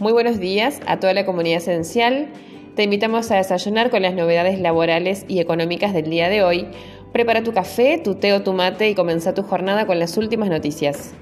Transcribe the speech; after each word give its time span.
Muy 0.00 0.12
buenos 0.12 0.40
días 0.40 0.80
a 0.88 0.98
toda 0.98 1.14
la 1.14 1.24
comunidad 1.24 1.58
esencial. 1.58 2.26
Te 2.74 2.82
invitamos 2.82 3.30
a 3.30 3.36
desayunar 3.36 3.90
con 3.90 4.02
las 4.02 4.12
novedades 4.12 4.58
laborales 4.58 5.24
y 5.28 5.38
económicas 5.38 5.94
del 5.94 6.10
día 6.10 6.28
de 6.28 6.42
hoy. 6.42 6.66
Prepara 7.12 7.44
tu 7.44 7.52
café, 7.52 7.98
tu 7.98 8.16
té 8.16 8.32
o 8.32 8.42
tu 8.42 8.52
mate 8.54 8.90
y 8.90 8.96
comienza 8.96 9.34
tu 9.34 9.44
jornada 9.44 9.86
con 9.86 10.00
las 10.00 10.16
últimas 10.16 10.48
noticias. 10.48 11.14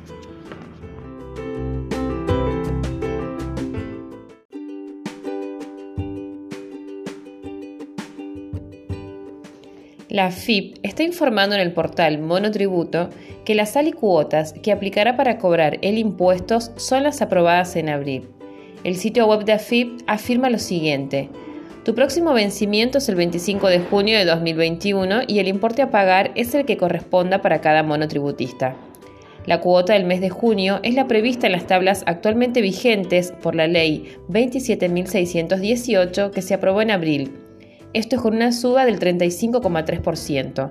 La 10.09 10.31
FIP 10.31 10.79
está 10.83 11.03
informando 11.03 11.57
en 11.57 11.61
el 11.61 11.75
portal 11.75 12.21
Monotributo 12.21 13.11
que 13.45 13.55
las 13.55 13.77
alicuotas 13.77 14.55
que 14.55 14.73
aplicará 14.73 15.15
para 15.15 15.37
cobrar 15.37 15.79
el 15.83 15.99
impuesto 15.99 16.59
son 16.77 17.03
las 17.03 17.21
aprobadas 17.21 17.77
en 17.77 17.91
abril. 17.91 18.31
El 18.85 18.97
sitio 18.97 19.29
web 19.29 19.45
de 19.45 19.53
AFIP 19.53 20.01
afirma 20.09 20.51
lo 20.51 20.59
siguiente. 20.59 21.29
Tu 21.85 21.95
próximo 21.95 22.33
vencimiento 22.33 22.99
es 22.99 23.09
el 23.09 23.15
25 23.15 23.69
de 23.69 23.79
junio 23.79 24.19
de 24.19 24.25
2021 24.25 25.21
y 25.29 25.39
el 25.39 25.47
importe 25.47 25.83
a 25.83 25.91
pagar 25.91 26.33
es 26.35 26.53
el 26.55 26.65
que 26.65 26.77
corresponda 26.77 27.43
para 27.43 27.61
cada 27.61 27.85
monotributista. 27.85 28.75
La 29.47 29.61
cuota 29.61 29.93
del 29.93 30.05
mes 30.05 30.21
de 30.21 30.31
junio 30.31 30.81
es 30.83 30.95
la 30.95 31.07
prevista 31.07 31.47
en 31.47 31.53
las 31.53 31.69
tablas 31.69 32.03
actualmente 32.07 32.61
vigentes 32.61 33.33
por 33.41 33.55
la 33.55 33.69
Ley 33.69 34.17
27.618 34.29 36.31
que 36.31 36.43
se 36.43 36.55
aprobó 36.55 36.83
en 36.83 36.91
abril. 36.91 37.33
Esto 37.93 38.17
es 38.17 38.23
con 38.23 38.35
una 38.35 38.51
suba 38.51 38.85
del 38.85 38.99
35,3%. 38.99 40.71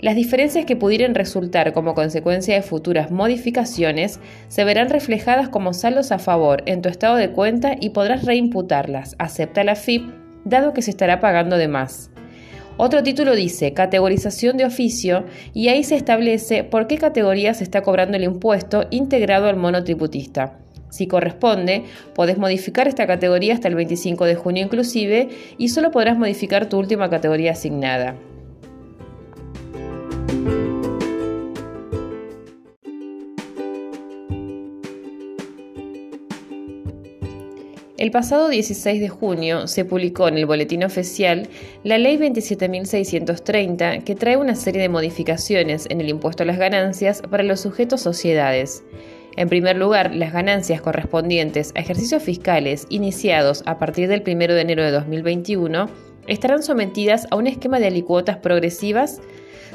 Las 0.00 0.14
diferencias 0.14 0.66
que 0.66 0.76
pudieran 0.76 1.14
resultar 1.14 1.72
como 1.72 1.94
consecuencia 1.94 2.54
de 2.54 2.62
futuras 2.62 3.10
modificaciones 3.10 4.20
se 4.48 4.64
verán 4.64 4.90
reflejadas 4.90 5.48
como 5.48 5.72
saldos 5.72 6.12
a 6.12 6.18
favor 6.18 6.62
en 6.66 6.82
tu 6.82 6.90
estado 6.90 7.16
de 7.16 7.30
cuenta 7.30 7.76
y 7.80 7.90
podrás 7.90 8.24
reimputarlas. 8.24 9.16
Acepta 9.18 9.64
la 9.64 9.74
FIP, 9.74 10.10
dado 10.44 10.74
que 10.74 10.82
se 10.82 10.90
estará 10.90 11.18
pagando 11.20 11.56
de 11.56 11.68
más. 11.68 12.10
Otro 12.76 13.02
título 13.02 13.34
dice 13.34 13.72
categorización 13.72 14.58
de 14.58 14.66
oficio 14.66 15.24
y 15.54 15.68
ahí 15.68 15.82
se 15.82 15.96
establece 15.96 16.62
por 16.62 16.86
qué 16.86 16.98
categoría 16.98 17.54
se 17.54 17.64
está 17.64 17.80
cobrando 17.80 18.18
el 18.18 18.24
impuesto 18.24 18.86
integrado 18.90 19.48
al 19.48 19.56
monotributista. 19.56 20.58
Si 20.90 21.06
corresponde, 21.06 21.84
podés 22.14 22.36
modificar 22.36 22.86
esta 22.86 23.06
categoría 23.06 23.54
hasta 23.54 23.68
el 23.68 23.76
25 23.76 24.26
de 24.26 24.34
junio 24.34 24.62
inclusive 24.62 25.30
y 25.56 25.70
solo 25.70 25.90
podrás 25.90 26.18
modificar 26.18 26.68
tu 26.68 26.78
última 26.78 27.08
categoría 27.08 27.52
asignada. 27.52 28.14
El 37.98 38.10
pasado 38.10 38.50
16 38.50 39.00
de 39.00 39.08
junio 39.08 39.66
se 39.68 39.86
publicó 39.86 40.28
en 40.28 40.36
el 40.36 40.44
Boletín 40.44 40.84
Oficial 40.84 41.48
la 41.82 41.96
Ley 41.96 42.18
27.630 42.18 44.04
que 44.04 44.14
trae 44.14 44.36
una 44.36 44.54
serie 44.54 44.82
de 44.82 44.90
modificaciones 44.90 45.86
en 45.88 46.02
el 46.02 46.10
impuesto 46.10 46.42
a 46.42 46.46
las 46.46 46.58
ganancias 46.58 47.22
para 47.22 47.42
los 47.42 47.60
sujetos 47.60 48.02
sociedades. 48.02 48.84
En 49.38 49.48
primer 49.48 49.78
lugar, 49.78 50.14
las 50.14 50.34
ganancias 50.34 50.82
correspondientes 50.82 51.72
a 51.74 51.80
ejercicios 51.80 52.22
fiscales 52.22 52.86
iniciados 52.90 53.62
a 53.64 53.78
partir 53.78 54.08
del 54.08 54.22
1 54.26 54.52
de 54.52 54.60
enero 54.60 54.84
de 54.84 54.90
2021 54.90 55.88
estarán 56.26 56.62
sometidas 56.62 57.26
a 57.30 57.36
un 57.36 57.46
esquema 57.46 57.78
de 57.78 57.86
alicuotas 57.86 58.36
progresivas 58.36 59.22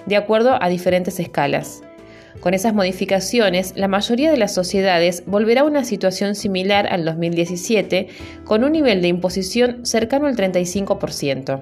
de 0.06 0.16
acuerdo 0.16 0.62
a 0.62 0.70
diferentes 0.70 1.20
escalas. 1.20 1.82
Con 2.40 2.54
esas 2.54 2.74
modificaciones, 2.74 3.74
la 3.76 3.88
mayoría 3.88 4.32
de 4.32 4.38
las 4.38 4.54
sociedades 4.54 5.24
volverá 5.28 5.62
a 5.62 5.66
una 5.66 5.84
situación 5.84 6.36
similar 6.36 6.88
al 6.88 7.06
2017, 7.06 8.08
con 8.46 8.64
un 8.64 8.72
nivel 8.72 9.02
de 9.02 9.10
imposición 9.10 9.86
cercano 9.86 10.28
al 10.28 10.36
35%. 10.36 11.62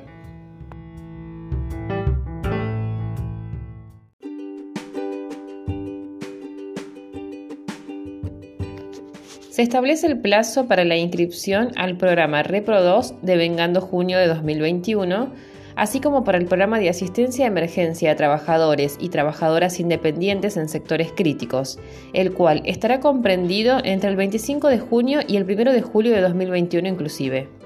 Se 9.50 9.64
establece 9.64 10.08
el 10.08 10.20
plazo 10.20 10.68
para 10.68 10.86
la 10.86 10.96
inscripción 10.96 11.72
al 11.76 11.98
programa 11.98 12.44
Repro 12.44 12.82
2 12.82 13.16
de 13.24 13.36
Vengando 13.36 13.82
Junio 13.82 14.18
de 14.18 14.28
2021 14.28 15.34
así 15.75 16.00
como 16.00 16.24
para 16.24 16.38
el 16.38 16.46
programa 16.46 16.80
de 16.80 16.90
asistencia 16.90 17.46
de 17.46 17.52
emergencia 17.52 18.12
a 18.12 18.16
trabajadores 18.16 18.97
y 19.00 19.09
trabajadoras 19.09 19.80
independientes 19.80 20.57
en 20.57 20.69
sectores 20.69 21.12
críticos, 21.16 21.80
el 22.13 22.34
cual 22.34 22.62
estará 22.66 23.00
comprendido 23.00 23.80
entre 23.84 24.09
el 24.09 24.16
25 24.16 24.68
de 24.68 24.80
junio 24.80 25.19
y 25.28 25.38
el 25.38 25.44
1 25.44 25.72
de 25.72 25.81
julio 25.81 26.13
de 26.13 26.22
2021 26.22 26.88
inclusive. 26.88 27.59